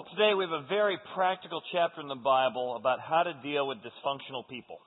[0.00, 3.68] Well, today we have a very practical chapter in the Bible about how to deal
[3.68, 4.80] with dysfunctional people.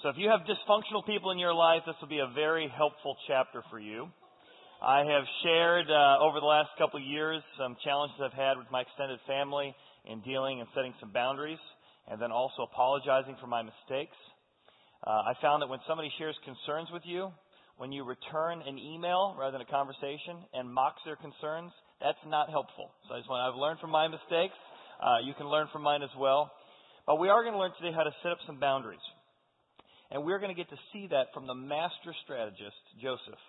[0.00, 3.16] So if you have dysfunctional people in your life, this will be a very helpful
[3.26, 4.06] chapter for you.
[4.80, 8.70] I have shared uh, over the last couple of years some challenges I've had with
[8.70, 9.74] my extended family
[10.06, 11.58] in dealing and setting some boundaries,
[12.06, 14.14] and then also apologizing for my mistakes.
[15.02, 17.34] Uh, I found that when somebody shares concerns with you,
[17.76, 22.50] when you return an email rather than a conversation and mocks their concerns, that's not
[22.50, 22.90] helpful.
[23.08, 24.54] So I just want, I've learned from my mistakes.
[25.00, 26.52] Uh, you can learn from mine as well.
[27.06, 29.04] But we are going to learn today how to set up some boundaries.
[30.10, 33.40] And we're going to get to see that from the master strategist, Joseph.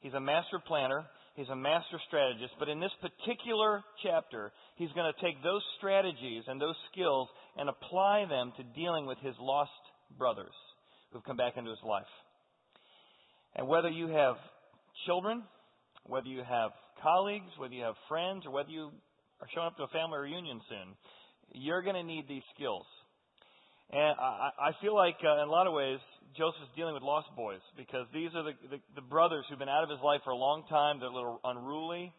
[0.00, 1.04] He's a master planner.
[1.34, 2.54] He's a master strategist.
[2.58, 7.68] But in this particular chapter, he's going to take those strategies and those skills and
[7.68, 9.70] apply them to dealing with his lost
[10.18, 10.54] brothers
[11.12, 12.10] who've come back into his life.
[13.54, 14.36] And whether you have
[15.06, 15.42] children,
[16.08, 16.70] whether you have
[17.02, 18.90] colleagues, whether you have friends, or whether you
[19.40, 20.94] are showing up to a family reunion soon,
[21.52, 22.86] you're going to need these skills.
[23.90, 25.98] And I, I feel like, uh, in a lot of ways,
[26.36, 29.84] Joseph's dealing with lost boys because these are the, the, the brothers who've been out
[29.84, 30.98] of his life for a long time.
[30.98, 32.12] They're a little unruly.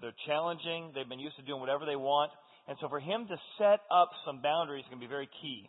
[0.00, 0.92] They're challenging.
[0.94, 2.30] They've been used to doing whatever they want.
[2.68, 5.68] And so for him to set up some boundaries can be very key.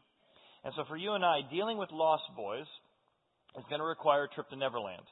[0.63, 2.67] And so for you and I, dealing with lost boys
[3.57, 5.05] is going to require a trip to Neverland.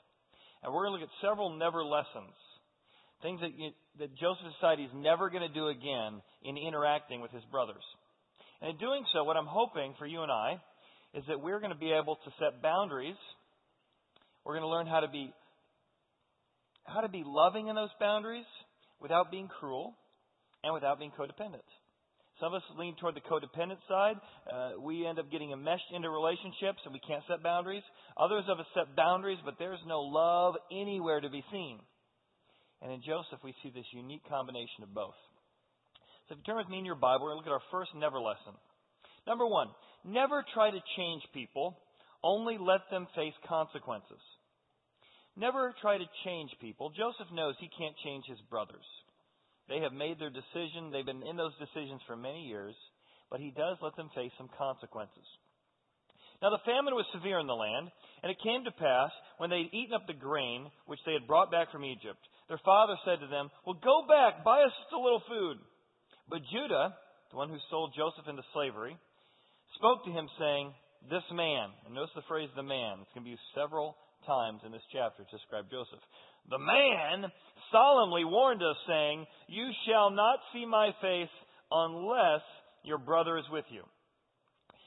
[0.64, 2.36] And we're going to look at several never lessons
[3.22, 7.32] Things that, you, that Joseph decided he's never going to do again in interacting with
[7.32, 7.84] his brothers.
[8.62, 10.62] And in doing so, what I'm hoping for you and I
[11.14, 13.16] is that we're going to be able to set boundaries.
[14.44, 15.32] We're going to learn how to be
[16.86, 18.46] how to be loving in those boundaries
[19.00, 19.94] without being cruel
[20.66, 21.64] and without being codependent.
[22.40, 24.16] Some of us lean toward the codependent side.
[24.52, 27.84] Uh, we end up getting enmeshed into relationships and we can't set boundaries.
[28.18, 31.80] Others of us set boundaries, but there's no love anywhere to be seen.
[32.84, 35.16] And in Joseph, we see this unique combination of both.
[36.28, 37.72] So if you turn with me in your Bible, we're going to look at our
[37.72, 38.60] first never lesson.
[39.26, 39.72] Number one,
[40.04, 41.80] never try to change people,
[42.24, 44.20] only let them face consequences.
[45.36, 46.92] Never try to change people.
[46.92, 48.86] Joseph knows he can't change his brothers.
[49.70, 52.76] They have made their decision, they've been in those decisions for many years,
[53.32, 55.24] but he does let them face some consequences.
[56.44, 57.88] Now the famine was severe in the land,
[58.22, 61.26] and it came to pass, when they had eaten up the grain which they had
[61.26, 64.94] brought back from Egypt, their father said to them, Well, go back, buy us just
[64.94, 65.58] a little food.
[66.30, 66.96] But Judah,
[67.32, 68.98] the one who sold Joseph into slavery,
[69.76, 70.74] spoke to him, saying,
[71.10, 73.96] This man, and notice the phrase the man, it's going to be used several
[74.26, 76.00] times in this chapter to describe Joseph.
[76.50, 77.32] The man
[77.72, 81.34] solemnly warned us, saying, You shall not see my face
[81.72, 82.44] unless
[82.84, 83.84] your brother is with you.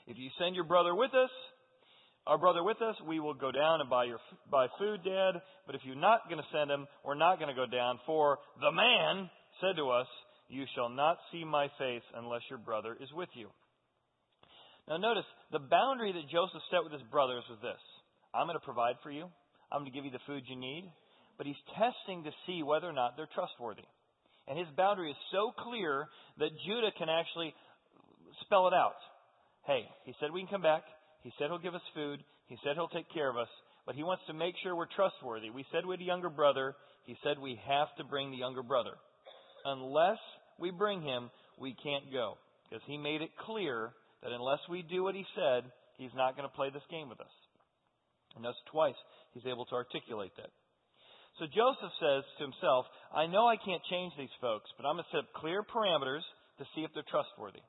[0.06, 1.31] If you send your brother with us,
[2.27, 4.19] our brother with us, we will go down and buy your
[4.51, 5.41] buy food, Dad.
[5.67, 8.01] But if you're not going to send him, we're not going to go down.
[8.07, 10.07] For the man said to us,
[10.49, 13.49] "You shall not see my face unless your brother is with you."
[14.89, 17.81] Now notice the boundary that Joseph set with his brothers was this:
[18.35, 19.31] I'm going to provide for you.
[19.71, 20.91] I'm going to give you the food you need.
[21.39, 23.85] But he's testing to see whether or not they're trustworthy.
[24.49, 26.07] And his boundary is so clear
[26.39, 27.55] that Judah can actually
[28.43, 28.97] spell it out.
[29.67, 30.83] Hey, he said we can come back.
[31.27, 32.23] He said he'll give us food.
[32.47, 33.51] He said he'll take care of us.
[33.83, 35.51] But he wants to make sure we're trustworthy.
[35.51, 36.79] We said we had a younger brother.
[37.03, 38.95] He said we have to bring the younger brother.
[39.65, 40.23] Unless
[40.63, 42.39] we bring him, we can't go.
[42.71, 43.91] Because he made it clear
[44.23, 45.67] that unless we do what he said,
[45.99, 47.35] he's not going to play this game with us.
[48.37, 48.99] And thus twice
[49.35, 50.55] he's able to articulate that.
[51.43, 55.11] So Joseph says to himself, I know I can't change these folks, but I'm going
[55.11, 56.23] to set up clear parameters
[56.63, 57.67] to see if they're trustworthy.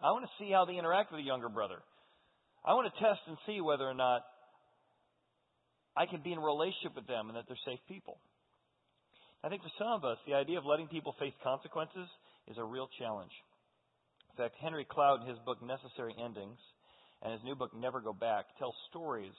[0.00, 1.84] I want to see how they interact with the younger brother.
[2.66, 4.26] I want to test and see whether or not
[5.96, 8.18] I can be in a relationship with them and that they're safe people.
[9.44, 12.10] I think for some of us, the idea of letting people face consequences
[12.50, 13.30] is a real challenge.
[14.34, 16.58] In fact, Henry Cloud, in his book Necessary Endings,
[17.22, 19.32] and his new book Never Go Back, tells stories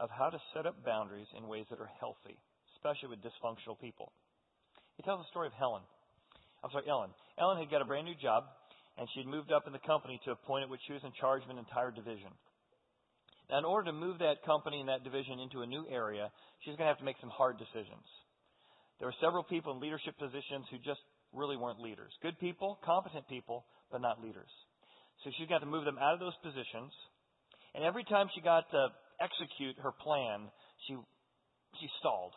[0.00, 2.40] of how to set up boundaries in ways that are healthy,
[2.74, 4.10] especially with dysfunctional people.
[4.96, 5.82] He tells the story of Helen.
[6.64, 7.10] I'm sorry, Ellen.
[7.38, 8.48] Ellen had got a brand new job
[8.98, 11.02] and she had moved up in the company to a point at which she was
[11.02, 12.30] in charge of an entire division.
[13.50, 16.30] Now, in order to move that company and that division into a new area,
[16.62, 18.06] she's going to have to make some hard decisions.
[18.98, 21.02] There were several people in leadership positions who just
[21.34, 22.14] really weren't leaders.
[22.22, 24.48] Good people, competent people, but not leaders.
[25.22, 26.94] So she's got to move them out of those positions.
[27.74, 28.88] And every time she got to
[29.20, 30.46] execute her plan,
[30.86, 30.94] she,
[31.80, 32.32] she stalled.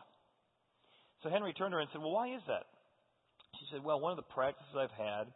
[1.22, 2.66] So Henry turned to her and said, Well, why is that?
[3.62, 5.30] She said, Well, one of the practices I've had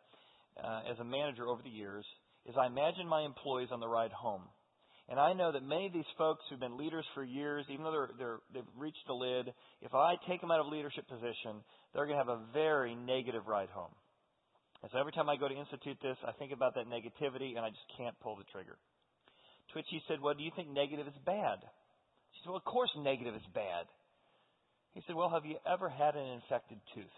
[0.63, 2.05] uh, as a manager over the years
[2.45, 4.43] is I imagine my employees on the ride home.
[5.09, 7.91] And I know that many of these folks who've been leaders for years, even though
[7.91, 11.59] they're, they're, they've reached the lid, if I take them out of leadership position,
[11.93, 13.91] they're going to have a very negative ride home.
[14.81, 17.65] And so every time I go to institute this, I think about that negativity and
[17.65, 18.77] I just can't pull the trigger.
[19.73, 21.59] He said, Well, do you think negative is bad?
[22.33, 23.85] She said, Well, of course negative is bad.
[24.93, 27.17] He said, Well, have you ever had an infected tooth?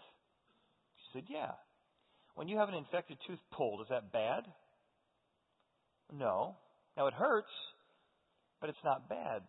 [1.02, 1.52] She said, Yeah.
[2.34, 4.44] When you have an infected tooth pulled, is that bad?
[6.12, 6.56] No.
[6.96, 7.50] Now it hurts,
[8.60, 9.42] but it's not bad.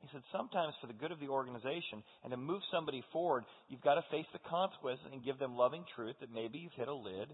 [0.00, 3.84] He said, sometimes for the good of the organization and to move somebody forward, you've
[3.84, 6.94] got to face the consequences and give them loving truth that maybe you've hit a
[6.94, 7.28] lid.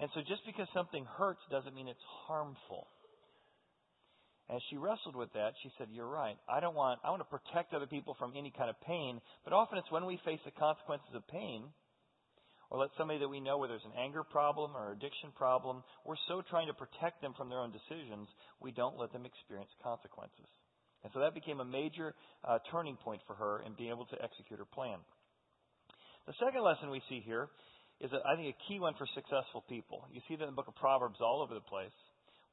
[0.00, 2.88] And so just because something hurts doesn't mean it's harmful.
[4.50, 6.34] As she wrestled with that, she said, You're right.
[6.48, 9.52] I don't want I want to protect other people from any kind of pain, but
[9.52, 11.70] often it's when we face the consequences of pain
[12.70, 16.20] or let somebody that we know where there's an anger problem or addiction problem, we're
[16.28, 18.28] so trying to protect them from their own decisions,
[18.62, 20.46] we don't let them experience consequences.
[21.02, 22.14] And so that became a major
[22.44, 24.98] uh, turning point for her in being able to execute her plan.
[26.26, 27.48] The second lesson we see here
[28.00, 30.06] is, that I think, a key one for successful people.
[30.12, 31.94] You see that in the book of Proverbs all over the place.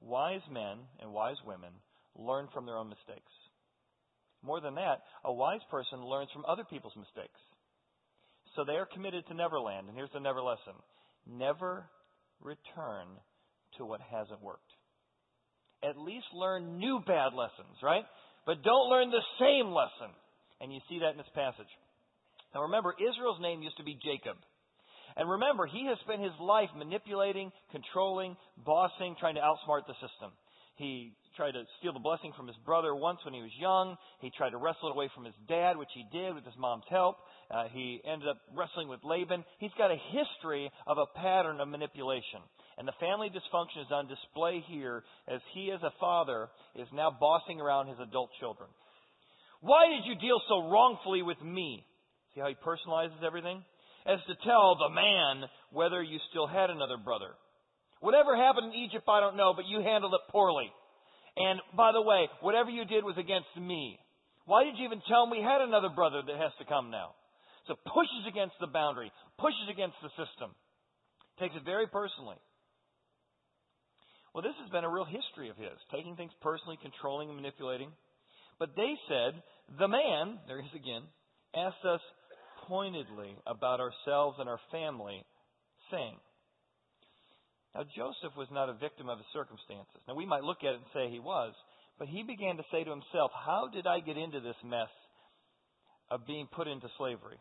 [0.02, 1.72] Wise men and wise women
[2.16, 3.32] learn from their own mistakes.
[4.42, 7.40] More than that, a wise person learns from other people's mistakes.
[8.58, 9.88] So they are committed to Neverland.
[9.88, 10.74] And here's the never lesson
[11.30, 11.86] never
[12.42, 13.06] return
[13.78, 14.74] to what hasn't worked.
[15.86, 18.04] At least learn new bad lessons, right?
[18.46, 20.10] But don't learn the same lesson.
[20.60, 21.70] And you see that in this passage.
[22.56, 24.42] Now remember, Israel's name used to be Jacob.
[25.16, 30.34] And remember, he has spent his life manipulating, controlling, bossing, trying to outsmart the system.
[30.78, 33.98] He tried to steal the blessing from his brother once when he was young.
[34.22, 36.86] He tried to wrestle it away from his dad, which he did with his mom's
[36.90, 37.18] help.
[37.50, 39.44] Uh, he ended up wrestling with Laban.
[39.60, 42.42] He's got a history of a pattern of manipulation.
[42.78, 47.10] And the family dysfunction is on display here as he, as a father, is now
[47.10, 48.70] bossing around his adult children.
[49.62, 51.86] Why did you deal so wrongfully with me?
[52.36, 53.64] See how he personalizes everything?
[54.06, 57.34] As to tell the man whether you still had another brother.
[58.00, 60.70] Whatever happened in Egypt, I don't know, but you handled it poorly.
[61.36, 64.00] And by the way, whatever you did was against me.
[64.46, 67.14] Why did you even tell me we had another brother that has to come now?
[67.68, 70.56] So pushes against the boundary, pushes against the system.
[71.40, 72.38] Takes it very personally.
[74.34, 77.92] Well, this has been a real history of his, taking things personally, controlling and manipulating.
[78.60, 79.42] But they said,
[79.78, 81.04] the man, there he is again,
[81.54, 82.02] asked us
[82.68, 85.26] pointedly about ourselves and our family,
[85.92, 86.16] saying,
[87.78, 90.02] now, Joseph was not a victim of his circumstances.
[90.10, 91.54] Now, we might look at it and say he was,
[92.02, 94.90] but he began to say to himself, How did I get into this mess
[96.10, 97.38] of being put into slavery?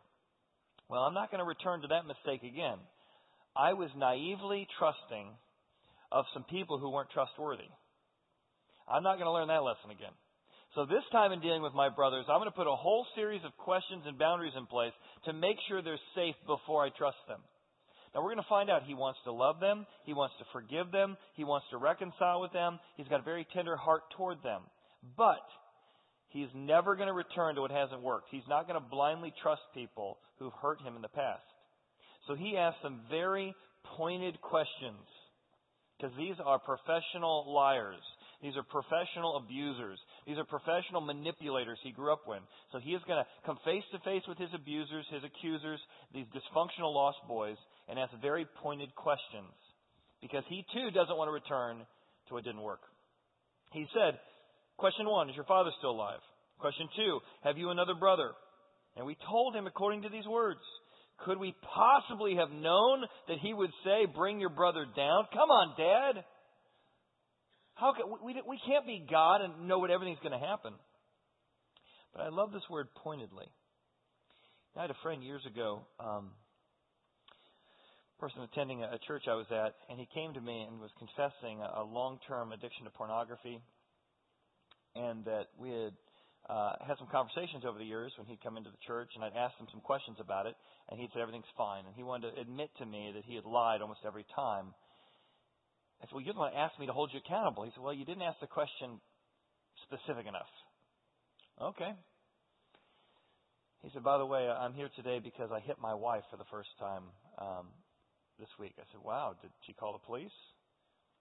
[0.93, 2.77] Well, I'm not going to return to that mistake again.
[3.57, 5.33] I was naively trusting
[6.13, 7.73] of some people who weren't trustworthy.
[8.85, 10.13] I'm not going to learn that lesson again.
[10.77, 13.41] So this time in dealing with my brothers, I'm going to put a whole series
[13.41, 14.93] of questions and boundaries in place
[15.25, 17.41] to make sure they're safe before I trust them.
[18.17, 20.91] Now we're going to find out he wants to love them, he wants to forgive
[20.91, 24.63] them, he wants to reconcile with them, he's got a very tender heart toward them.
[25.19, 25.45] But
[26.31, 28.29] he's never going to return to what hasn't worked.
[28.31, 31.45] He's not going to blindly trust people who've hurt him in the past.
[32.27, 33.55] So he asks some very
[33.99, 35.05] pointed questions
[35.99, 38.01] because these are professional liars.
[38.43, 39.99] These are professional abusers.
[40.27, 42.43] These are professional manipulators he grew up with.
[42.73, 45.81] So he is going to come face to face with his abusers, his accusers,
[46.13, 47.57] these dysfunctional lost boys,
[47.89, 49.53] and ask very pointed questions
[50.21, 51.87] because he too doesn't want to return
[52.29, 52.81] to what didn't work.
[53.73, 54.19] He said,
[54.77, 56.21] Question one, is your father still alive?
[56.59, 58.33] Question two, have you another brother?
[58.97, 60.61] And we told him according to these words.
[61.25, 65.25] Could we possibly have known that he would say, Bring your brother down?
[65.33, 66.25] Come on, Dad.
[67.77, 70.73] How can, we, we can't be God and know what everything's going to happen.
[72.13, 73.47] But I love this word pointedly.
[74.77, 76.33] I had a friend years ago um,
[78.19, 81.61] person attending a church I was at, and he came to me and was confessing
[81.61, 83.61] a long-term addiction to pornography,
[84.95, 85.93] and that we had
[86.49, 89.37] uh, had some conversations over the years when he'd come into the church, and I'd
[89.37, 90.57] asked him some questions about it,
[90.89, 93.45] and he'd said everything's fine, and he wanted to admit to me that he had
[93.45, 94.73] lied almost every time.
[96.01, 97.83] I said, "Well, you didn't want to ask me to hold you accountable." He said,
[97.83, 99.01] "Well, you didn't ask the question
[99.85, 100.51] specific enough."
[101.61, 101.93] Okay.
[103.83, 106.49] He said, "By the way, I'm here today because I hit my wife for the
[106.51, 107.05] first time
[107.39, 107.67] um,
[108.39, 108.75] this week.
[108.79, 110.35] I said, Wow, did she call the police?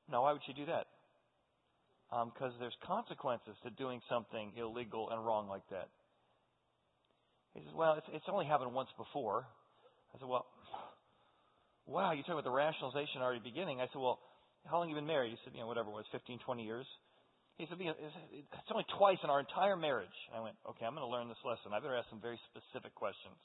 [0.10, 0.88] No, why would she do that?
[2.10, 5.90] Because um, there's consequences to doing something illegal and wrong like that.
[7.54, 9.48] He says, Well, it's, it's only happened once before.
[10.14, 10.46] I said, Well,
[11.86, 13.82] wow, you're talking about the rationalization already beginning.
[13.82, 14.20] I said, Well,
[14.70, 15.32] how long you been married?
[15.32, 16.86] He said, You know, whatever it was, 15, 20 years.
[17.58, 20.18] He said, It's only twice in our entire marriage.
[20.36, 21.72] I went, Okay, I'm going to learn this lesson.
[21.74, 23.38] I better ask some very specific questions.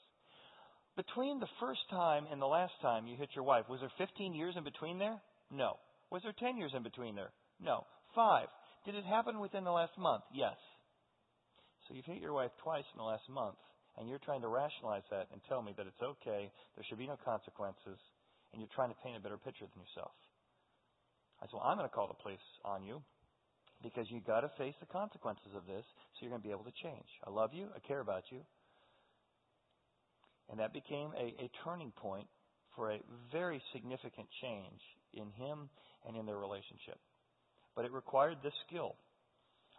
[0.97, 4.33] between the first time and the last time you hit your wife, was there 15
[4.35, 5.21] years in between there?
[5.49, 5.77] No.
[6.11, 7.31] Was there 10 years in between there?
[7.63, 7.85] No.
[8.13, 8.47] Five.
[8.85, 10.23] Did it happen within the last month?
[10.33, 10.57] Yes.
[11.87, 13.57] So you've hit your wife twice in the last month,
[13.97, 17.07] and you're trying to rationalize that and tell me that it's okay, there should be
[17.07, 17.99] no consequences,
[18.51, 20.11] and you're trying to paint a better picture than yourself.
[21.41, 23.01] I said, Well, I'm going to call the police on you
[23.83, 25.83] because you've got to face the consequences of this
[26.13, 27.07] so you're going to be able to change.
[27.25, 27.67] I love you.
[27.75, 28.41] I care about you.
[30.49, 32.27] And that became a, a turning point
[32.75, 32.99] for a
[33.31, 34.81] very significant change
[35.13, 35.69] in him
[36.07, 36.99] and in their relationship.
[37.75, 38.95] But it required this skill.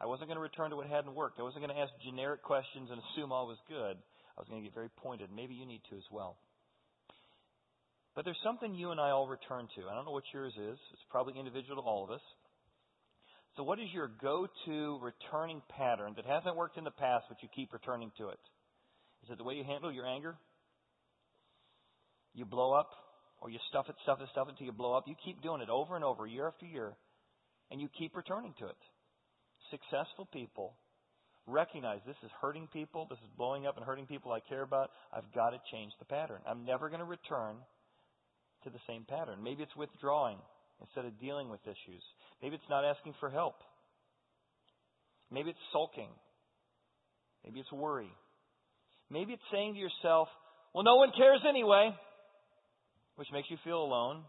[0.01, 1.39] I wasn't going to return to what hadn't worked.
[1.39, 3.97] I wasn't going to ask generic questions and assume all was good.
[3.97, 5.29] I was going to get very pointed.
[5.35, 6.39] Maybe you need to as well.
[8.15, 9.89] But there's something you and I all return to.
[9.89, 10.79] I don't know what yours is.
[10.93, 12.21] It's probably individual to all of us.
[13.57, 17.43] So, what is your go to returning pattern that hasn't worked in the past, but
[17.43, 18.41] you keep returning to it?
[19.25, 20.37] Is it the way you handle your anger?
[22.35, 22.91] You blow up,
[23.41, 25.05] or you stuff it, stuff it, stuff it until you blow up.
[25.07, 26.95] You keep doing it over and over, year after year,
[27.71, 28.77] and you keep returning to it.
[29.71, 30.75] Successful people
[31.47, 34.91] recognize this is hurting people, this is blowing up and hurting people I care about.
[35.13, 36.41] I've got to change the pattern.
[36.49, 37.57] I'm never going to return
[38.65, 39.43] to the same pattern.
[39.43, 40.39] Maybe it's withdrawing
[40.81, 42.03] instead of dealing with issues.
[42.43, 43.57] Maybe it's not asking for help.
[45.31, 46.09] Maybe it's sulking.
[47.45, 48.11] Maybe it's worry.
[49.11, 50.29] Maybe it's saying to yourself,
[50.75, 51.91] well, no one cares anyway,
[53.17, 54.23] which makes you feel alone,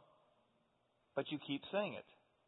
[1.16, 2.06] but you keep saying it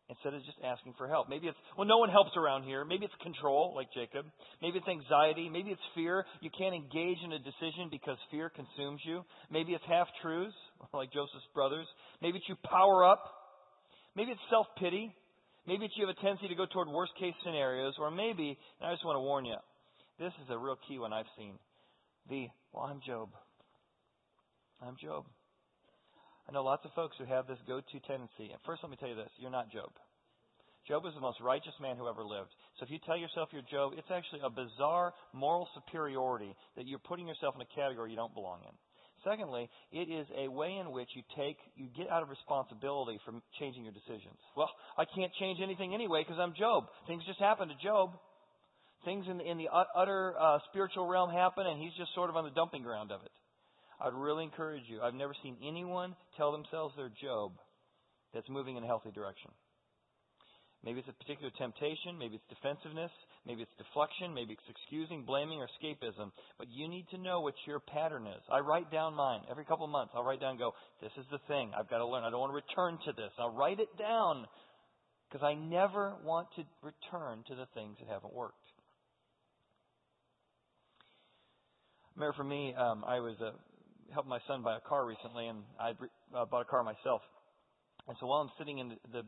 [0.10, 1.30] instead of just asking for help.
[1.30, 2.86] Maybe it's, well, no one helps around here.
[2.86, 4.26] Maybe it's control, like Jacob.
[4.62, 5.50] Maybe it's anxiety.
[5.50, 6.26] Maybe it's fear.
[6.42, 9.26] You can't engage in a decision because fear consumes you.
[9.50, 10.56] Maybe it's half truths,
[10.94, 11.88] like Joseph's brothers.
[12.22, 13.24] Maybe it's you power up.
[14.16, 15.14] Maybe it's self pity.
[15.68, 17.96] Maybe it's you have a tendency to go toward worst case scenarios.
[18.00, 19.58] Or maybe, and I just want to warn you,
[20.20, 21.58] this is a real key one I've seen.
[22.30, 23.30] The, well, I'm Job.
[24.82, 25.26] I'm Job.
[26.48, 28.54] I know lots of folks who have this go to tendency.
[28.54, 29.90] And first, let me tell you this you're not Job.
[30.88, 32.54] Job was the most righteous man who ever lived.
[32.78, 37.02] So if you tell yourself you're Job, it's actually a bizarre moral superiority that you're
[37.02, 38.76] putting yourself in a category you don't belong in.
[39.26, 43.34] Secondly, it is a way in which you take, you get out of responsibility for
[43.60, 44.38] changing your decisions.
[44.56, 46.86] Well, I can't change anything anyway because I'm Job.
[47.08, 48.12] Things just happen to Job.
[49.04, 52.36] Things in the, in the utter uh, spiritual realm happen, and he's just sort of
[52.36, 53.32] on the dumping ground of it.
[54.02, 55.02] I'd really encourage you.
[55.02, 57.54] I've never seen anyone tell themselves they're Job
[58.34, 59.52] that's moving in a healthy direction.
[60.84, 63.10] Maybe it's a particular temptation, maybe it's defensiveness,
[63.48, 66.30] maybe it's deflection, maybe it's excusing, blaming, or escapism.
[66.60, 68.44] But you need to know what your pattern is.
[68.52, 69.42] I write down mine.
[69.50, 71.72] Every couple of months, I'll write down go, this is the thing.
[71.74, 72.24] I've got to learn.
[72.24, 73.32] I don't want to return to this.
[73.40, 74.46] I'll write it down
[75.28, 78.62] because I never want to return to the things that haven't worked.
[82.16, 83.52] remember for me, um, I was uh,
[84.14, 85.92] helped my son buy a car recently, and I
[86.36, 87.22] uh, bought a car myself.
[88.08, 89.22] And so while I'm sitting in the, the,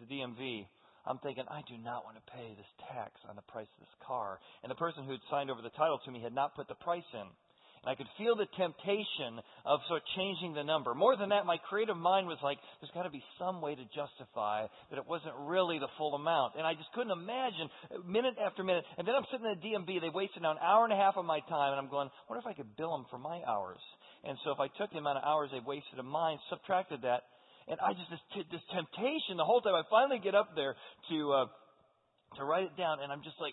[0.00, 0.66] the DMV,
[1.06, 3.96] I'm thinking, I do not want to pay this tax on the price of this
[4.06, 4.40] car.
[4.62, 6.80] And the person who had signed over the title to me had not put the
[6.80, 7.28] price in.
[7.84, 9.36] And I could feel the temptation
[9.68, 10.94] of sort of changing the number.
[10.94, 13.84] More than that, my creative mind was like, there's got to be some way to
[13.92, 16.56] justify that it wasn't really the full amount.
[16.56, 17.68] And I just couldn't imagine,
[18.08, 18.88] minute after minute.
[18.96, 21.28] And then I'm sitting in the DMV, they wasted an hour and a half of
[21.28, 23.84] my time, and I'm going, what if I could bill them for my hours?
[24.26, 27.28] And so if I took the amount of hours they wasted of mine, subtracted that,
[27.68, 29.74] and I just this, this temptation the whole time.
[29.74, 30.74] I finally get up there
[31.10, 31.46] to uh,
[32.36, 33.52] to write it down, and I'm just like,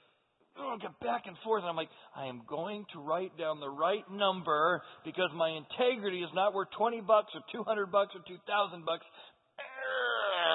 [0.57, 3.69] oh, get back and forth, and I'm like, I am going to write down the
[3.69, 8.21] right number because my integrity is not worth twenty bucks or two hundred bucks or
[8.27, 9.05] two thousand bucks.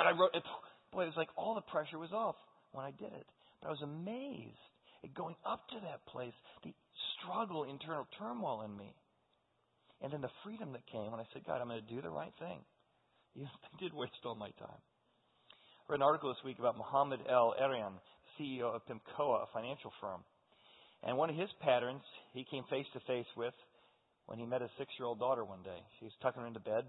[0.00, 0.42] And I wrote it.
[0.92, 2.36] Boy, it was like all the pressure was off
[2.72, 3.26] when I did it.
[3.60, 4.64] But I was amazed
[5.04, 6.72] at going up to that place, the
[7.20, 8.92] struggle, internal turmoil in me.
[10.02, 12.10] And then the freedom that came when I said, God, I'm going to do the
[12.10, 12.60] right thing.
[13.36, 13.46] You
[13.78, 14.80] did waste all my time.
[15.88, 17.92] I read an article this week about Mohammed El Erian,
[18.40, 20.24] CEO of PIMCO, a financial firm.
[21.02, 22.00] And one of his patterns
[22.32, 23.52] he came face to face with
[24.24, 25.78] when he met his six year old daughter one day.
[25.98, 26.84] She was tucking her into bed.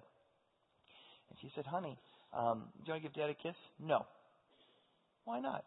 [1.29, 1.97] And she said, Honey,
[2.33, 3.55] um, do you want to give Dad a kiss?
[3.79, 4.05] No.
[5.25, 5.65] Why not?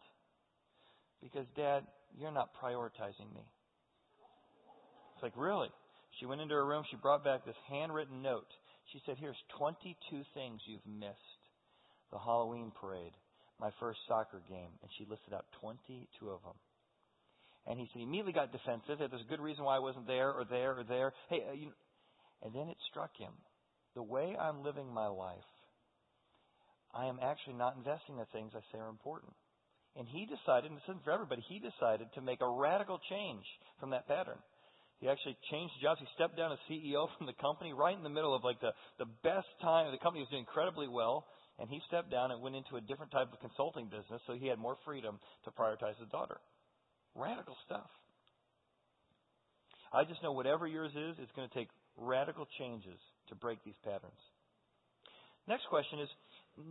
[1.22, 1.84] Because, Dad,
[2.18, 3.44] you're not prioritizing me.
[5.14, 5.68] It's like, Really?
[6.20, 6.84] She went into her room.
[6.90, 8.52] She brought back this handwritten note.
[8.92, 9.96] She said, Here's 22
[10.34, 11.40] things you've missed
[12.12, 13.14] the Halloween parade,
[13.58, 14.70] my first soccer game.
[14.82, 16.58] And she listed out 22 of them.
[17.66, 18.98] And he said, he immediately got defensive.
[18.98, 21.12] There's a good reason why I wasn't there or there or there.
[21.28, 23.32] Hey, uh, and then it struck him.
[23.94, 25.50] The way I'm living my life,
[26.94, 29.32] I am actually not investing the things I say are important.
[29.96, 33.44] And he decided, and this isn't for everybody, he decided to make a radical change
[33.78, 34.38] from that pattern.
[35.00, 36.00] He actually changed jobs.
[36.00, 38.72] He stepped down as CEO from the company right in the middle of like the,
[38.98, 39.90] the best time.
[39.90, 41.26] The company was doing incredibly well.
[41.58, 44.48] And he stepped down and went into a different type of consulting business so he
[44.48, 46.40] had more freedom to prioritize his daughter.
[47.14, 47.88] Radical stuff.
[49.92, 52.96] I just know whatever yours is, it's going to take radical changes
[53.28, 54.16] to break these patterns.
[55.48, 56.08] Next question is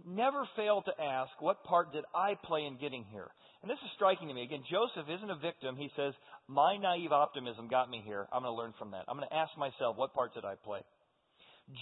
[0.05, 3.27] never fail to ask, what part did I play in getting here?
[3.61, 4.43] And this is striking to me.
[4.43, 5.75] Again, Joseph isn't a victim.
[5.75, 6.13] He says,
[6.47, 8.27] my naive optimism got me here.
[8.31, 9.05] I'm going to learn from that.
[9.07, 10.79] I'm going to ask myself, what part did I play?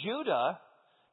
[0.04, 0.60] Judah,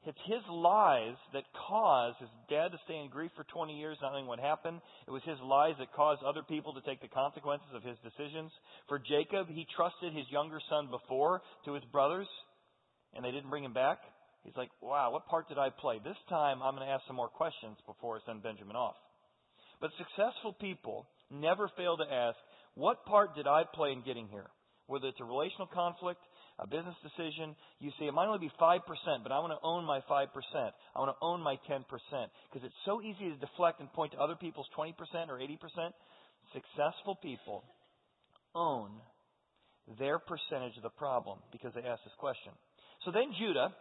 [0.07, 4.13] it's his lies that caused his dad to stay in grief for 20 years, not
[4.13, 4.81] knowing what happened.
[5.07, 8.53] It was his lies that caused other people to take the consequences of his decisions.
[8.89, 12.29] For Jacob, he trusted his younger son before to his brothers,
[13.15, 13.99] and they didn't bring him back.
[14.45, 16.01] He's like, wow, what part did I play?
[16.05, 18.97] This time I'm going to ask some more questions before I send Benjamin off.
[19.81, 22.37] But successful people never fail to ask,
[22.75, 24.47] what part did I play in getting here?
[24.87, 26.21] Whether it's a relational conflict,
[26.59, 28.81] a business decision, you say, it might only be 5%,
[29.23, 30.29] but I want to own my 5%.
[30.95, 31.83] I want to own my 10%.
[31.89, 34.93] Because it's so easy to deflect and point to other people's 20%
[35.29, 35.59] or 80%.
[36.53, 37.65] Successful people
[38.55, 38.91] own
[39.99, 42.53] their percentage of the problem because they ask this question.
[43.05, 43.75] So then Judah,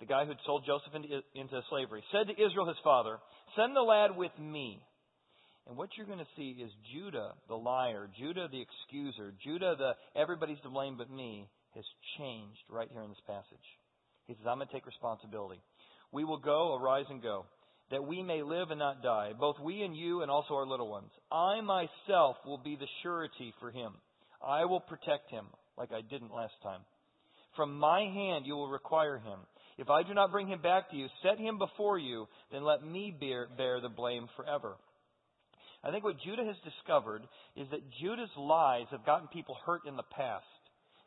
[0.00, 3.18] the guy who'd sold Joseph into, into slavery, said to Israel his father,
[3.56, 4.82] Send the lad with me.
[5.66, 9.92] And what you're going to see is Judah, the liar, Judah, the excuser, Judah, the
[10.20, 11.84] everybody's to blame but me, has
[12.18, 13.66] changed right here in this passage.
[14.26, 15.60] He says, I'm going to take responsibility.
[16.12, 17.46] We will go, arise and go,
[17.90, 20.90] that we may live and not die, both we and you and also our little
[20.90, 21.10] ones.
[21.30, 23.94] I myself will be the surety for him.
[24.46, 25.46] I will protect him
[25.76, 26.80] like I didn't last time.
[27.56, 29.38] From my hand you will require him.
[29.76, 32.84] If I do not bring him back to you, set him before you, then let
[32.84, 34.76] me bear, bear the blame forever.
[35.82, 37.22] I think what Judah has discovered
[37.56, 40.44] is that Judah's lies have gotten people hurt in the past.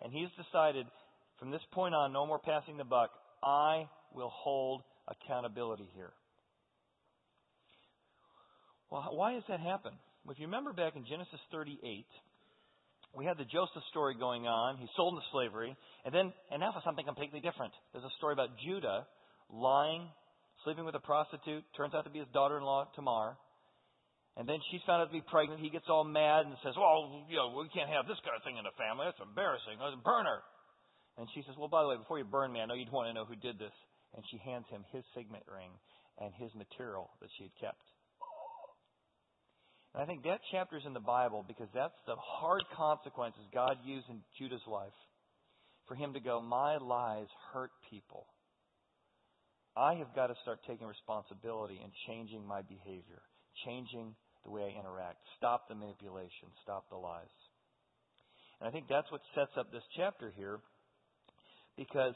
[0.04, 0.86] And he's decided
[1.40, 3.10] from this point on, no more passing the buck.
[3.44, 6.12] I will hold accountability here.
[8.92, 9.98] Well, why has that happened?
[10.24, 12.06] Well, if you remember back in Genesis 38,
[13.16, 14.78] we had the Joseph story going on.
[14.78, 15.76] He's sold into slavery.
[16.06, 17.74] And then, and now for something completely different.
[17.94, 19.08] There's a story about Judah
[19.50, 20.08] lying,
[20.64, 21.64] sleeping with a prostitute.
[21.76, 23.38] Turns out to be his daughter in law, Tamar.
[24.38, 25.58] And then she's found out to be pregnant.
[25.66, 28.46] He gets all mad and says, Well, you know, we can't have this kind of
[28.46, 29.10] thing in the family.
[29.10, 29.82] That's embarrassing.
[29.82, 30.46] Let's burn her.
[31.18, 33.10] And she says, Well, by the way, before you burn me, I know you'd want
[33.10, 33.74] to know who did this.
[34.14, 35.74] And she hands him his signet ring
[36.22, 37.82] and his material that she had kept.
[39.98, 43.78] And I think that chapter is in the Bible because that's the hard consequences God
[43.84, 44.94] used in Judah's life.
[45.88, 48.28] For him to go, My lies hurt people.
[49.76, 53.26] I have got to start taking responsibility and changing my behavior,
[53.66, 54.14] changing
[54.46, 55.18] the way I interact.
[55.38, 56.54] Stop the manipulation.
[56.62, 57.34] Stop the lies.
[58.62, 60.60] And I think that's what sets up this chapter here
[61.76, 62.14] because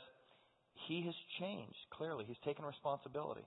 [0.85, 2.25] he has changed, clearly.
[2.27, 3.45] He's taken responsibility.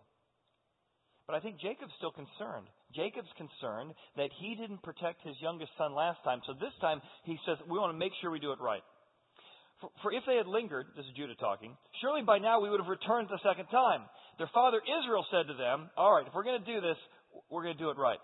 [1.27, 2.69] But I think Jacob's still concerned.
[2.93, 6.45] Jacob's concerned that he didn't protect his youngest son last time.
[6.47, 8.85] So this time he says, we want to make sure we do it right.
[9.81, 12.79] For, for, if they had lingered, this is Judah talking, surely by now we would
[12.79, 14.05] have returned the second time.
[14.39, 17.01] Their father Israel said to them, all right, if we're going to do this,
[17.51, 18.21] we're going to do it right.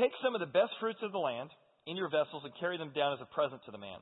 [0.00, 1.50] Take some of the best fruits of the land
[1.86, 4.00] in your vessels and carry them down as a present to the man.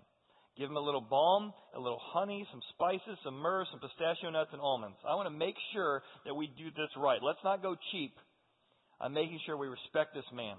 [0.56, 4.50] Give him a little balm, a little honey, some spices, some myrrh, some pistachio nuts,
[4.52, 4.96] and almonds.
[5.02, 7.18] I want to make sure that we do this right.
[7.22, 8.14] Let's not go cheap
[9.00, 10.54] on making sure we respect this man.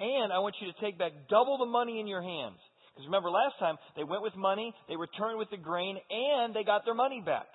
[0.00, 2.58] And I want you to take back double the money in your hands.
[2.90, 6.64] Because remember, last time they went with money, they returned with the grain, and they
[6.64, 7.46] got their money back.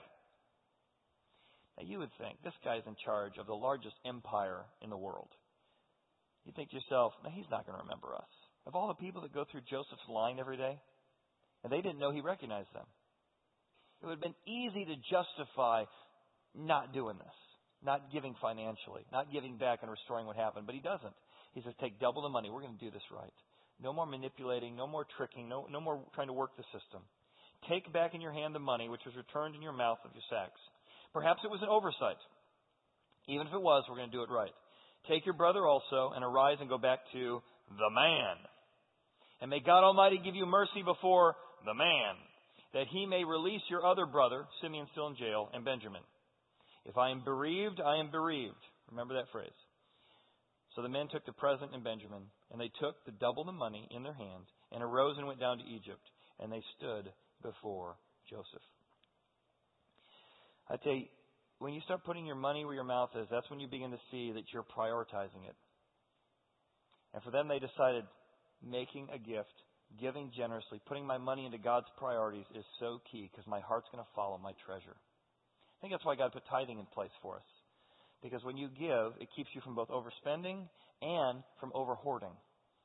[1.77, 5.29] Now you would think this guy's in charge of the largest empire in the world.
[6.45, 8.32] You think to yourself, now he's not going to remember us.
[8.65, 10.79] Of all the people that go through Joseph's line every day,
[11.63, 12.86] and they didn't know he recognized them.
[14.02, 15.84] It would have been easy to justify
[16.56, 17.38] not doing this,
[17.84, 21.13] not giving financially, not giving back and restoring what happened, but he doesn't.
[21.54, 22.50] He says, take double the money.
[22.50, 23.34] We're going to do this right.
[23.82, 27.02] No more manipulating, no more tricking, no, no more trying to work the system.
[27.67, 30.24] Take back in your hand the money which was returned in your mouth of your
[30.30, 30.60] sacks.
[31.13, 32.19] Perhaps it was an oversight.
[33.28, 34.54] Even if it was, we're going to do it right.
[35.08, 38.36] Take your brother also and arise and go back to the man.
[39.41, 42.15] And may God Almighty give you mercy before the man,
[42.74, 46.02] that he may release your other brother, Simeon still in jail, and Benjamin.
[46.86, 48.62] If I am bereaved, I am bereaved.
[48.89, 49.50] Remember that phrase.
[50.76, 53.88] So the men took the present and Benjamin, and they took the double the money
[53.91, 56.02] in their hands, and arose and went down to Egypt,
[56.39, 57.95] and they stood before
[58.30, 58.63] Joseph.
[60.69, 61.06] I tell you,
[61.58, 64.00] when you start putting your money where your mouth is, that's when you begin to
[64.12, 65.56] see that you're prioritizing it.
[67.13, 68.06] And for them, they decided
[68.63, 69.54] making a gift
[69.97, 74.04] giving generously, putting my money into God's priorities is so key because my heart's going
[74.04, 74.95] to follow my treasure.
[74.95, 77.49] I think that's why God put tithing in place for us.
[78.21, 80.67] Because when you give, it keeps you from both overspending
[81.02, 82.36] and from over hoarding.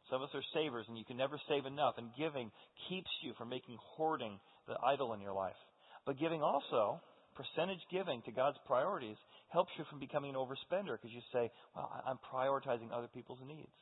[0.08, 2.52] Some of us are savers and you can never save enough, and giving
[2.88, 4.38] keeps you from making hoarding
[4.68, 5.58] the idol in your life.
[6.06, 7.00] But giving also,
[7.34, 9.16] percentage giving to God's priorities,
[9.48, 13.72] helps you from becoming an overspender because you say, well, I'm prioritizing other people's needs.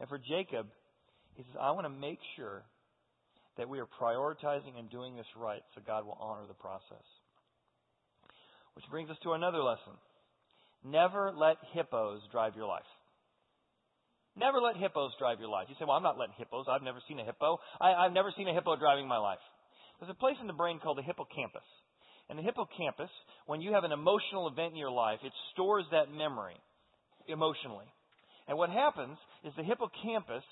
[0.00, 0.66] And for Jacob,
[1.36, 2.62] he says, I want to make sure
[3.56, 7.04] that we are prioritizing and doing this right so God will honor the process.
[8.74, 9.92] Which brings us to another lesson.
[10.84, 12.88] Never let hippos drive your life.
[14.34, 15.66] Never let hippos drive your life.
[15.68, 16.64] You say, well, I'm not letting hippos.
[16.68, 17.58] I've never seen a hippo.
[17.80, 19.42] I, I've never seen a hippo driving my life.
[20.00, 21.62] There's a place in the brain called the hippocampus.
[22.30, 23.10] And the hippocampus,
[23.46, 26.56] when you have an emotional event in your life, it stores that memory
[27.28, 27.84] emotionally.
[28.48, 30.42] And what happens is the hippocampus,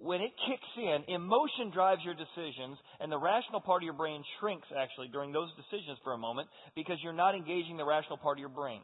[0.00, 4.22] when it kicks in, emotion drives your decisions, and the rational part of your brain
[4.38, 8.38] shrinks actually during those decisions for a moment because you're not engaging the rational part
[8.38, 8.80] of your brain.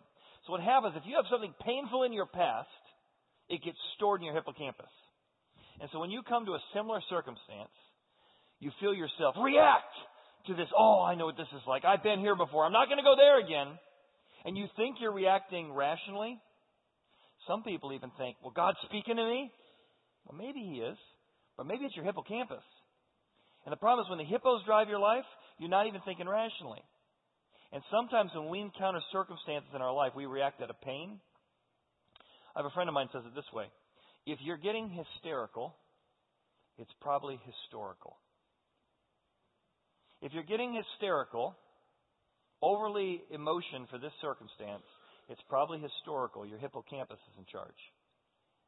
[0.46, 2.68] So what happens if you have something painful in your past,
[3.48, 4.92] it gets stored in your hippocampus.
[5.80, 7.74] And so when you come to a similar circumstance,
[8.60, 9.92] you feel yourself react
[10.46, 10.68] to this.
[10.76, 11.84] Oh, I know what this is like.
[11.84, 12.64] I've been here before.
[12.64, 13.78] I'm not going to go there again.
[14.44, 16.38] And you think you're reacting rationally.
[17.48, 19.50] Some people even think, well, God's speaking to me.
[20.26, 20.98] Well, maybe He is,
[21.56, 22.64] but maybe it's your hippocampus.
[23.64, 25.26] And the problem is when the hippos drive your life,
[25.58, 26.82] you're not even thinking rationally.
[27.72, 31.20] And sometimes when we encounter circumstances in our life, we react out of pain.
[32.54, 33.66] I have a friend of mine says it this way.
[34.26, 35.74] If you're getting hysterical,
[36.78, 38.16] it's probably historical.
[40.22, 41.54] If you're getting hysterical,
[42.60, 44.84] overly emotion for this circumstance,
[45.28, 46.44] it's probably historical.
[46.44, 47.78] Your hippocampus is in charge.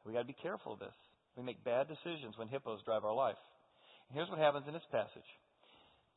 [0.05, 0.95] We got to be careful of this.
[1.37, 3.39] We make bad decisions when hippos drive our life.
[4.09, 5.29] And here's what happens in this passage.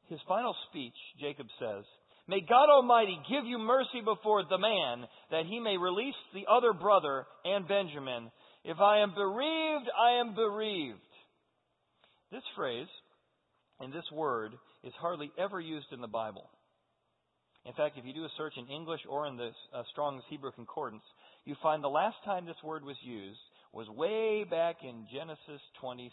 [0.08, 1.84] His final speech, Jacob says,
[2.28, 6.72] May God Almighty give you mercy before the man, that he may release the other
[6.72, 8.30] brother and Benjamin.
[8.64, 10.98] If I am bereaved, I am bereaved.
[12.32, 12.88] This phrase
[13.78, 14.52] and this word
[14.82, 16.50] is hardly ever used in the Bible.
[17.64, 20.52] In fact, if you do a search in English or in the uh, Strong's Hebrew
[20.52, 21.02] Concordance,
[21.44, 23.38] you find the last time this word was used
[23.76, 26.08] was way back in Genesis 27.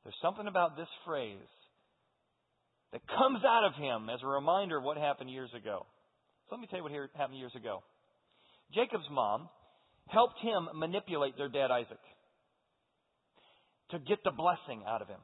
[0.00, 1.52] There's something about this phrase
[2.96, 5.84] that comes out of him as a reminder of what happened years ago.
[6.48, 7.84] So let me tell you what happened years ago.
[8.72, 9.52] Jacob's mom
[10.08, 12.00] helped him manipulate their dad Isaac
[13.92, 15.20] to get the blessing out of him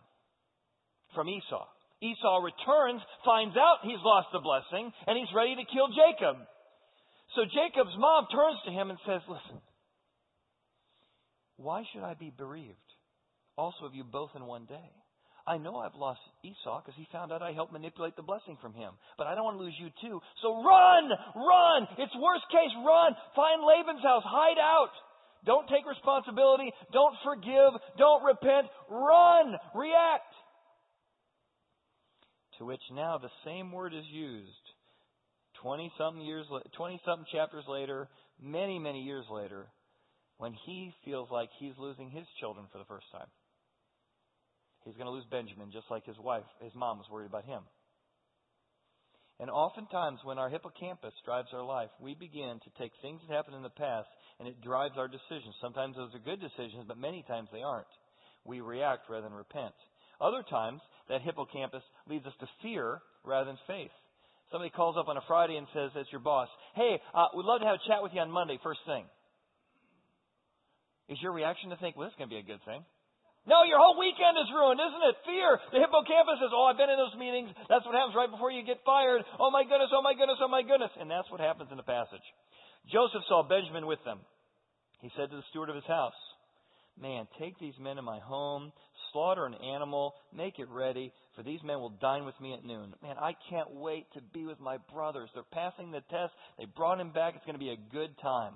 [1.16, 1.64] from Esau.
[2.04, 6.36] Esau returns, finds out he's lost the blessing, and he's ready to kill Jacob.
[7.32, 9.62] So Jacob's mom turns to him and says, Listen,
[11.62, 12.76] why should I be bereaved?
[13.56, 14.90] Also of you both in one day.
[15.46, 18.74] I know I've lost Esau because he found out I helped manipulate the blessing from
[18.74, 18.94] him.
[19.18, 20.20] But I don't want to lose you too.
[20.40, 21.10] So run!
[21.34, 21.88] Run!
[21.98, 23.12] It's worst case, run!
[23.34, 24.22] Find Laban's house.
[24.24, 24.94] Hide out.
[25.44, 26.72] Don't take responsibility.
[26.92, 27.74] Don't forgive.
[27.98, 28.70] Don't repent.
[28.88, 29.58] Run!
[29.74, 30.32] React.
[32.58, 34.66] To which now the same word is used
[35.62, 36.46] 20 something years
[36.76, 38.08] 20 something chapters later,
[38.40, 39.66] many many years later,
[40.42, 43.30] when he feels like he's losing his children for the first time.
[44.82, 47.62] He's going to lose Benjamin just like his wife, his mom was worried about him.
[49.38, 53.54] And oftentimes, when our hippocampus drives our life, we begin to take things that happened
[53.54, 55.54] in the past and it drives our decisions.
[55.62, 57.86] Sometimes those are good decisions, but many times they aren't.
[58.44, 59.78] We react rather than repent.
[60.20, 63.94] Other times, that hippocampus leads us to fear rather than faith.
[64.50, 67.60] Somebody calls up on a Friday and says, as your boss, hey, uh, we'd love
[67.60, 69.06] to have a chat with you on Monday, first thing.
[71.08, 72.84] Is your reaction to think, well, this is going to be a good thing?
[73.42, 75.16] No, your whole weekend is ruined, isn't it?
[75.26, 75.58] Fear.
[75.74, 77.50] The hippocampus says, oh, I've been in those meetings.
[77.66, 79.26] That's what happens right before you get fired.
[79.42, 80.94] Oh my goodness, oh my goodness, oh my goodness.
[80.94, 82.22] And that's what happens in the passage.
[82.86, 84.22] Joseph saw Benjamin with them.
[85.02, 86.14] He said to the steward of his house,
[87.00, 88.70] Man, take these men to my home,
[89.12, 92.94] slaughter an animal, make it ready, for these men will dine with me at noon.
[93.02, 95.30] Man, I can't wait to be with my brothers.
[95.34, 96.32] They're passing the test.
[96.58, 97.34] They brought him back.
[97.34, 98.54] It's going to be a good time.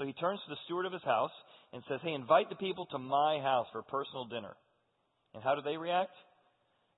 [0.00, 1.36] So he turns to the steward of his house
[1.76, 4.56] and says, Hey, invite the people to my house for a personal dinner.
[5.36, 6.16] And how do they react?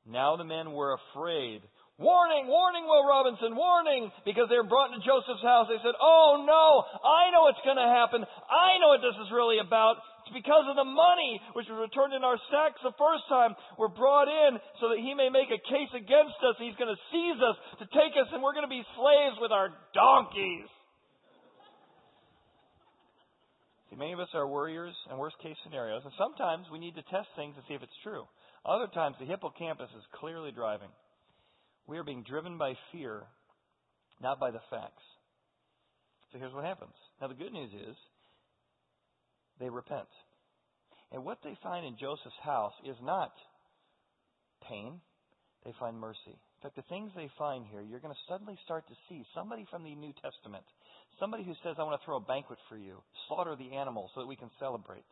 [0.06, 1.66] Now the men were afraid.
[1.98, 4.06] Warning, warning, Will Robinson, warning!
[4.22, 5.66] Because they were brought into Joseph's house.
[5.66, 8.22] They said, Oh no, I know what's going to happen.
[8.22, 9.98] I know what this is really about.
[10.22, 13.58] It's because of the money which was returned in our sacks the first time.
[13.82, 16.54] We're brought in so that he may make a case against us.
[16.62, 19.50] He's going to seize us to take us, and we're going to be slaves with
[19.50, 20.70] our donkeys.
[23.92, 27.02] See, many of us are worriers and worst case scenarios, and sometimes we need to
[27.02, 28.24] test things to see if it's true.
[28.64, 30.88] Other times, the hippocampus is clearly driving.
[31.86, 33.24] We are being driven by fear,
[34.22, 35.02] not by the facts.
[36.32, 36.94] So here's what happens.
[37.20, 37.96] Now, the good news is
[39.60, 40.08] they repent.
[41.10, 43.32] And what they find in Joseph's house is not
[44.70, 45.00] pain,
[45.66, 46.38] they find mercy.
[46.62, 49.66] In fact, the things they find here, you're going to suddenly start to see somebody
[49.66, 50.62] from the New Testament,
[51.18, 54.22] somebody who says, I want to throw a banquet for you, slaughter the animals so
[54.22, 55.02] that we can celebrate.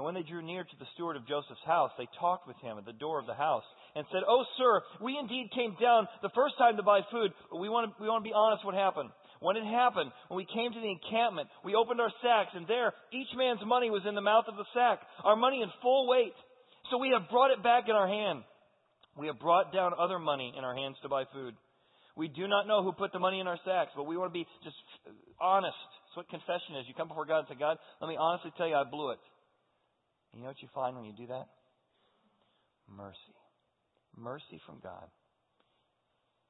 [0.00, 2.80] And when they drew near to the steward of Joseph's house, they talked with him
[2.80, 6.32] at the door of the house and said, Oh, sir, we indeed came down the
[6.32, 8.72] first time to buy food, but we want to, we want to be honest what
[8.72, 9.12] happened.
[9.44, 12.96] When it happened, when we came to the encampment, we opened our sacks, and there
[13.12, 16.32] each man's money was in the mouth of the sack, our money in full weight.
[16.88, 18.48] So we have brought it back in our hand.
[19.16, 21.54] We have brought down other money in our hands to buy food.
[22.16, 24.38] We do not know who put the money in our sacks, but we want to
[24.38, 24.76] be just
[25.40, 25.76] honest.
[26.06, 26.84] That's what confession is.
[26.88, 29.20] You come before God and say, God, let me honestly tell you I blew it.
[30.32, 31.48] And you know what you find when you do that?
[32.88, 33.36] Mercy.
[34.16, 35.08] Mercy from God.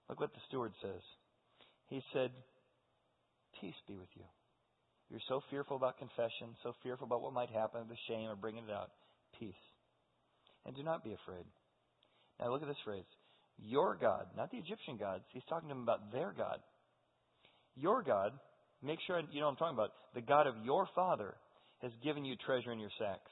[0.08, 1.02] Look what the steward says.
[1.86, 2.30] He said,
[3.60, 4.24] Peace be with you.
[5.10, 8.64] You're so fearful about confession, so fearful about what might happen, the shame of bringing
[8.64, 8.90] it out.
[9.38, 9.54] Peace.
[10.66, 11.44] And do not be afraid.
[12.42, 13.04] Now look at this phrase.
[13.58, 15.22] Your God, not the Egyptian gods.
[15.32, 16.58] He's talking to them about their God.
[17.76, 18.32] Your God,
[18.82, 19.90] make sure you know what I'm talking about.
[20.14, 21.34] The God of your father
[21.82, 23.30] has given you treasure in your sacks.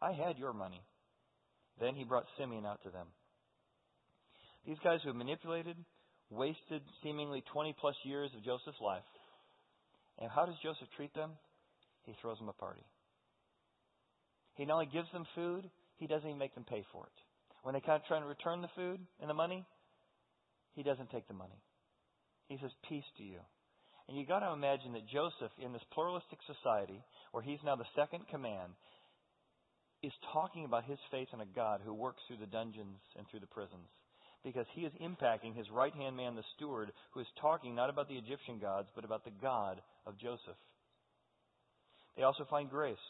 [0.00, 0.80] I had your money.
[1.80, 3.06] Then he brought Simeon out to them.
[4.66, 5.76] These guys who have manipulated,
[6.30, 9.06] wasted seemingly 20 plus years of Joseph's life.
[10.18, 11.32] And how does Joseph treat them?
[12.04, 12.82] He throws them a party.
[14.54, 17.25] He not only gives them food, he doesn't even make them pay for it.
[17.66, 19.66] When they try to return the food and the money,
[20.78, 21.58] he doesn't take the money.
[22.46, 23.42] He says, Peace to you.
[24.06, 27.02] And you've got to imagine that Joseph, in this pluralistic society,
[27.32, 28.70] where he's now the second command,
[30.00, 33.42] is talking about his faith in a God who works through the dungeons and through
[33.42, 33.90] the prisons.
[34.44, 38.06] Because he is impacting his right hand man, the steward, who is talking not about
[38.06, 40.60] the Egyptian gods, but about the God of Joseph.
[42.14, 43.02] They also find grace.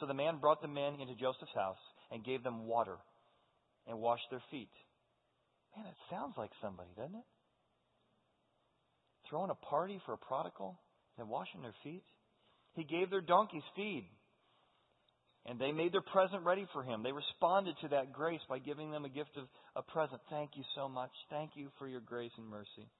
[0.00, 2.96] So the man brought the men into Joseph's house and gave them water
[3.86, 4.70] and washed their feet.
[5.76, 7.28] Man, it sounds like somebody, doesn't it?
[9.28, 10.78] Throwing a party for a prodigal
[11.18, 12.02] and washing their feet.
[12.74, 14.08] He gave their donkeys feed.
[15.46, 17.02] And they made their present ready for him.
[17.02, 20.20] They responded to that grace by giving them a gift of a present.
[20.28, 21.10] Thank you so much.
[21.30, 22.90] Thank you for your grace and mercy.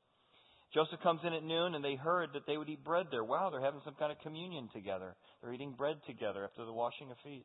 [0.72, 3.24] Joseph comes in at noon and they heard that they would eat bread there.
[3.24, 5.16] Wow, they're having some kind of communion together.
[5.42, 7.44] They're eating bread together after the washing of feet.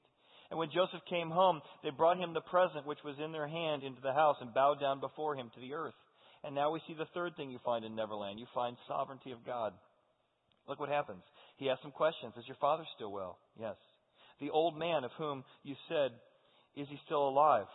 [0.50, 3.84] And when Joseph came home, they brought him the present which was in their hand
[3.84, 5.96] into the house and bowed down before him to the earth.
[6.44, 8.40] And now we see the third thing you find in Neverland.
[8.40, 9.74] You find sovereignty of God.
[10.68, 11.24] Look what happens.
[11.58, 12.34] He asks some questions.
[12.38, 13.40] Is your father still well?
[13.60, 13.76] Yes.
[14.40, 16.12] The old man of whom you said,
[16.76, 17.68] Is he still alive?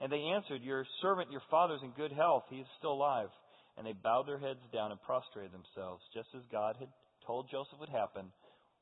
[0.00, 2.44] And they answered, Your servant, your father, is in good health.
[2.50, 3.28] He is still alive.
[3.76, 6.88] And they bowed their heads down and prostrated themselves, just as God had
[7.26, 8.30] told Joseph would happen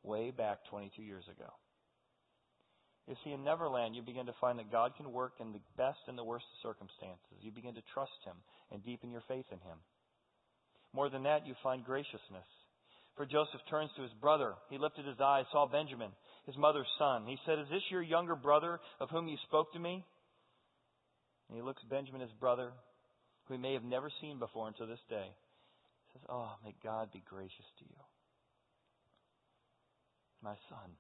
[0.02, 1.48] way back 22 years ago.
[3.08, 5.98] You see, in Neverland, you begin to find that God can work in the best
[6.06, 7.42] and the worst circumstances.
[7.42, 8.36] You begin to trust Him
[8.70, 9.78] and deepen your faith in Him.
[10.94, 12.46] More than that, you find graciousness.
[13.16, 14.54] For Joseph turns to his brother.
[14.70, 16.10] He lifted his eyes, saw Benjamin,
[16.46, 17.26] his mother's son.
[17.26, 20.04] He said, Is this your younger brother of whom you spoke to me?
[21.48, 22.72] And he looks Benjamin, his brother,
[23.44, 25.28] who he may have never seen before until this day.
[25.28, 28.00] He says, Oh, may God be gracious to you.
[30.42, 30.90] My son.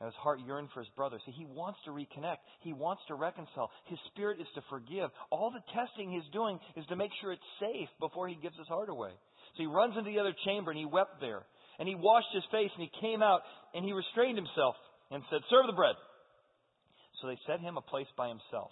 [0.00, 1.18] And his heart yearned for his brother.
[1.24, 2.44] See, he wants to reconnect.
[2.60, 3.70] He wants to reconcile.
[3.86, 5.08] His spirit is to forgive.
[5.30, 8.68] All the testing he's doing is to make sure it's safe before he gives his
[8.68, 9.12] heart away.
[9.56, 11.46] So he runs into the other chamber and he wept there.
[11.78, 13.40] And he washed his face and he came out
[13.72, 14.76] and he restrained himself
[15.10, 15.96] and said, Serve the bread.
[17.20, 18.70] So they set him a place by himself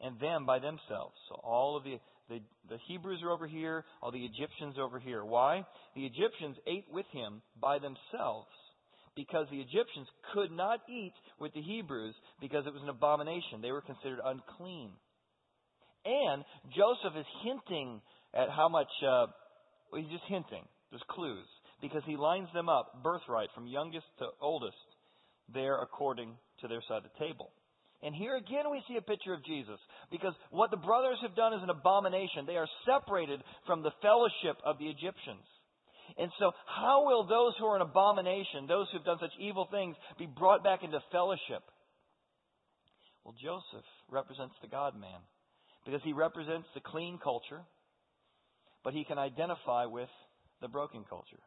[0.00, 1.16] and them by themselves.
[1.28, 1.96] So all of the,
[2.28, 5.24] the, the Hebrews are over here, all the Egyptians over here.
[5.24, 5.64] Why?
[5.96, 8.52] The Egyptians ate with him by themselves
[9.16, 13.62] because the Egyptians could not eat with the Hebrews because it was an abomination.
[13.62, 14.90] They were considered unclean.
[16.04, 16.44] And
[16.76, 18.00] Joseph is hinting
[18.34, 19.26] at how much, uh,
[19.90, 20.64] well, he's just hinting.
[20.90, 21.46] There's clues.
[21.80, 24.76] Because he lines them up, birthright, from youngest to oldest,
[25.52, 27.50] there according to their side of the table.
[28.02, 29.80] And here again we see a picture of Jesus.
[30.10, 32.44] Because what the brothers have done is an abomination.
[32.46, 35.44] They are separated from the fellowship of the Egyptians.
[36.16, 39.66] And so, how will those who are an abomination, those who have done such evil
[39.70, 41.62] things, be brought back into fellowship?
[43.24, 45.20] Well, Joseph represents the God man
[45.84, 47.62] because he represents the clean culture,
[48.84, 50.10] but he can identify with
[50.60, 51.40] the broken culture.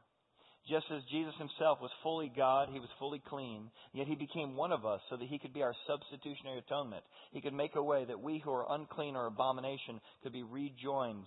[0.67, 4.73] Just as Jesus himself was fully God, he was fully clean, yet he became one
[4.73, 7.03] of us so that he could be our substitutionary atonement.
[7.31, 11.23] He could make a way that we who are unclean or abomination could be rejoined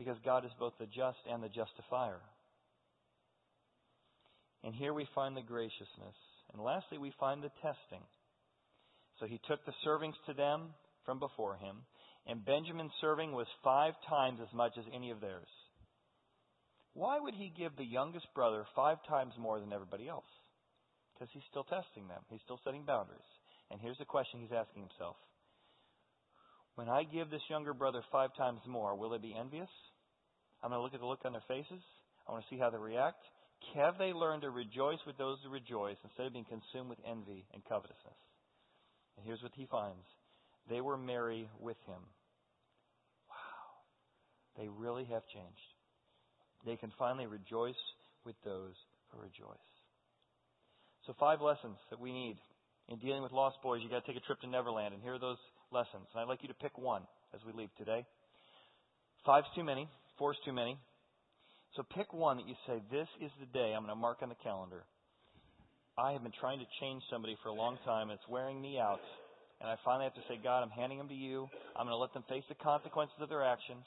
[0.00, 2.24] because God is both the just and the justifier.
[4.64, 6.16] And here we find the graciousness.
[6.54, 8.00] And lastly, we find the testing.
[9.20, 10.72] So he took the servings to them
[11.04, 11.84] from before him,
[12.26, 15.52] and Benjamin's serving was five times as much as any of theirs.
[16.94, 20.32] Why would he give the youngest brother five times more than everybody else?
[21.12, 22.24] Because he's still testing them.
[22.30, 23.20] He's still setting boundaries.
[23.70, 25.16] And here's the question he's asking himself.
[26.80, 29.68] When I give this younger brother five times more, will they be envious?
[30.64, 31.84] I'm going to look at the look on their faces.
[32.26, 33.20] I want to see how they react.
[33.76, 37.44] Have they learned to rejoice with those who rejoice instead of being consumed with envy
[37.52, 38.16] and covetousness?
[39.18, 40.08] And here's what he finds
[40.70, 42.00] they were merry with him.
[43.28, 43.76] Wow.
[44.56, 45.68] They really have changed.
[46.64, 47.82] They can finally rejoice
[48.24, 48.72] with those
[49.12, 49.68] who rejoice.
[51.04, 52.38] So, five lessons that we need
[52.88, 53.80] in dealing with lost boys.
[53.82, 55.36] You've got to take a trip to Neverland, and here are those
[55.72, 56.06] lessons.
[56.12, 57.02] And I'd like you to pick one
[57.34, 58.04] as we leave today.
[59.24, 60.78] Five's too many, four's too many.
[61.76, 64.28] So, pick one that you say, This is the day I'm going to mark on
[64.28, 64.82] the calendar.
[65.96, 68.78] I have been trying to change somebody for a long time, and it's wearing me
[68.78, 69.00] out.
[69.60, 71.48] And I finally have to say, God, I'm handing them to you.
[71.76, 73.84] I'm going to let them face the consequences of their actions.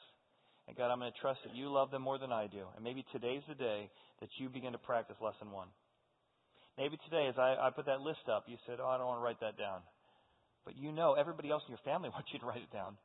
[0.67, 2.63] And God, I'm going to trust that you love them more than I do.
[2.75, 3.89] And maybe today's the day
[4.21, 5.67] that you begin to practice lesson one.
[6.77, 9.19] Maybe today, as I, I put that list up, you said, Oh, I don't want
[9.19, 9.81] to write that down.
[10.65, 12.97] But you know, everybody else in your family wants you to write it down.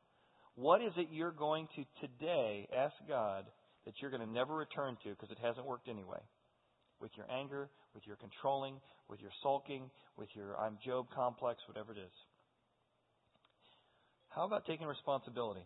[0.54, 3.46] What is it you're going to today ask God
[3.84, 6.20] that you're going to never return to because it hasn't worked anyway?
[7.00, 11.92] With your anger, with your controlling, with your sulking, with your I'm Job complex, whatever
[11.92, 12.12] it is.
[14.30, 15.64] How about taking responsibility?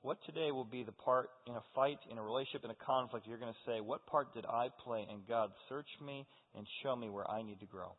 [0.00, 3.26] What today will be the part in a fight, in a relationship, in a conflict
[3.26, 5.06] you're going to say, What part did I play?
[5.10, 7.92] And God, search me and show me where I need to grow.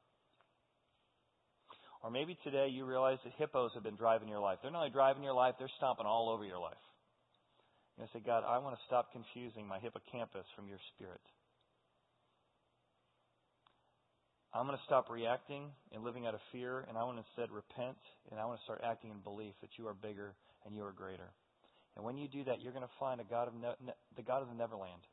[2.04, 4.60] Or maybe today you realize that hippos have been driving your life.
[4.62, 6.78] They're not only driving your life, they're stomping all over your life.
[7.98, 11.24] Going to say, God, I want to stop confusing my hippocampus from your spirit.
[14.54, 17.52] I'm going to stop reacting and living out of fear, and I want to instead
[17.52, 18.00] repent,
[18.32, 20.92] and I want to start acting in belief that you are bigger and you are
[20.92, 21.32] greater.
[21.96, 24.42] And when you do that, you're going to find a God of ne- the God
[24.42, 25.04] of the Neverland.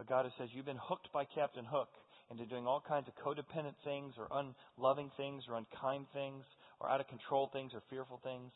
[0.00, 1.88] A God who says, You've been hooked by Captain Hook
[2.30, 4.28] into doing all kinds of codependent things or
[4.76, 6.44] unloving things or unkind things
[6.80, 8.52] or out of control things or fearful things.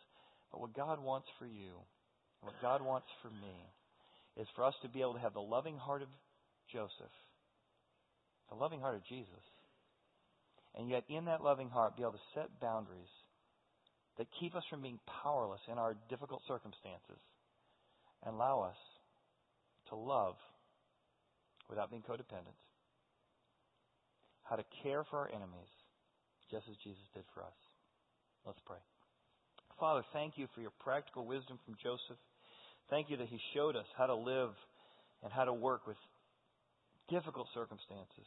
[0.50, 1.80] But what God wants for you,
[2.42, 3.56] what God wants for me,
[4.36, 6.08] is for us to be able to have the loving heart of
[6.72, 7.12] Joseph,
[8.48, 9.44] the loving heart of Jesus,
[10.74, 13.10] and yet in that loving heart be able to set boundaries
[14.18, 17.20] that keep us from being powerless in our difficult circumstances
[18.24, 18.76] and allow us
[19.88, 20.36] to love
[21.68, 22.56] without being codependent.
[24.42, 25.70] How to care for our enemies
[26.50, 27.58] just as Jesus did for us.
[28.44, 28.80] Let's pray.
[29.78, 32.20] Father, thank you for your practical wisdom from Joseph.
[32.90, 34.52] Thank you that he showed us how to live
[35.22, 35.96] and how to work with
[37.08, 38.26] difficult circumstances.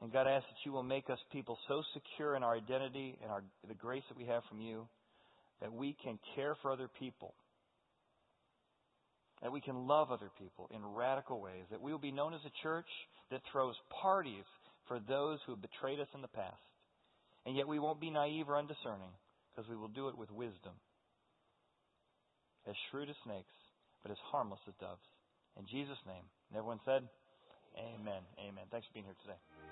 [0.00, 3.18] And God, I ask that you will make us people so secure in our identity
[3.22, 4.88] and our, the grace that we have from you
[5.60, 7.34] that we can care for other people,
[9.42, 12.40] that we can love other people in radical ways, that we will be known as
[12.46, 12.88] a church
[13.30, 14.44] that throws parties
[14.90, 16.66] for those who have betrayed us in the past.
[17.46, 19.14] And yet we won't be naive or undiscerning
[19.48, 20.74] because we will do it with wisdom.
[22.66, 23.54] As shrewd as snakes,
[24.02, 25.06] but as harmless as doves.
[25.56, 26.26] In Jesus' name.
[26.50, 27.06] And everyone said,
[27.78, 28.26] Amen.
[28.42, 28.66] Amen.
[28.72, 29.69] Thanks for being here today.